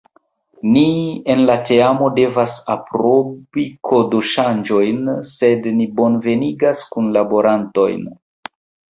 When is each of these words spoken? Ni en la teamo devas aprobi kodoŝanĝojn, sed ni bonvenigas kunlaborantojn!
Ni 0.75 0.81
en 1.33 1.41
la 1.49 1.55
teamo 1.69 2.05
devas 2.13 2.55
aprobi 2.75 3.65
kodoŝanĝojn, 3.89 5.11
sed 5.33 5.67
ni 5.81 5.87
bonvenigas 5.99 6.83
kunlaborantojn! 6.97 8.09